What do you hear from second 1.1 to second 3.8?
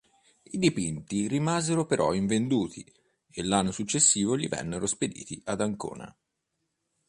rimasero però invenduti, e l'anno